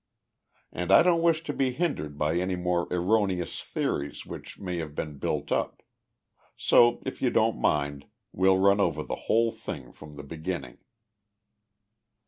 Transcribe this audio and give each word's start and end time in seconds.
"And 0.71 0.91
I 0.91 1.03
don't 1.03 1.21
wish 1.21 1.43
to 1.43 1.53
be 1.53 1.73
hindered 1.73 2.17
by 2.17 2.37
any 2.37 2.55
erroneous 2.55 3.61
theories 3.61 4.25
which 4.25 4.57
may 4.57 4.77
have 4.77 4.95
been 4.95 5.19
built 5.19 5.51
up. 5.51 5.83
So 6.57 7.03
if 7.05 7.21
you 7.21 7.29
don't 7.29 7.61
mind 7.61 8.07
we'll 8.33 8.57
run 8.57 8.79
over 8.79 9.03
the 9.03 9.13
whole 9.29 9.51
thing 9.51 9.91
from 9.91 10.15
the 10.15 10.23
beginning." 10.23 10.79